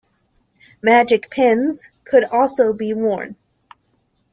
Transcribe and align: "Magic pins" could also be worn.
"Magic 0.81 1.29
pins" 1.29 1.91
could 2.05 2.23
also 2.23 2.73
be 2.73 2.91
worn. 2.91 3.35